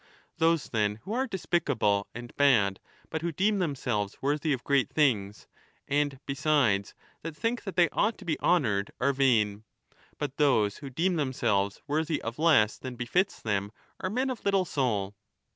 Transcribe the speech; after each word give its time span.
Those, 0.39 0.67
then, 0.69 0.95
who 1.03 1.13
are 1.13 1.27
despicable 1.27 2.07
and 2.15 2.35
bad, 2.35 2.79
but 3.11 3.21
who 3.21 3.31
deem 3.31 3.59
themselves 3.59 4.17
worthy 4.19 4.51
of 4.51 4.63
great 4.63 4.89
things, 4.89 5.47
and 5.87 6.19
besides 6.25 6.95
3° 7.19 7.21
that 7.21 7.35
think 7.37 7.63
that 7.65 7.75
they 7.75 7.87
ought 7.89 8.17
to 8.17 8.25
be 8.25 8.39
honoured, 8.39 8.89
are 8.99 9.13
vain. 9.13 9.63
But 10.17 10.37
those 10.37 10.77
who 10.77 10.89
deem 10.89 11.17
themselves 11.17 11.83
worthy 11.85 12.19
of 12.23 12.39
less 12.39 12.79
than 12.79 12.95
befits 12.95 13.43
them 13.43 13.71
are 13.99 14.09
men 14.09 14.31
of 14.31 14.43
little 14.43 14.65
soul. 14.65 15.13